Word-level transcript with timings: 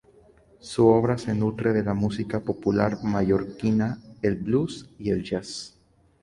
Su 0.57 0.87
obra 0.87 1.19
se 1.19 1.35
nutre 1.35 1.73
de 1.73 1.83
la 1.83 1.93
música 1.93 2.39
popular 2.39 3.03
mallorquina, 3.03 3.99
el 4.23 4.35
"blues" 4.35 4.89
y 4.97 5.11
el 5.11 5.23
"jazz". 5.23 5.77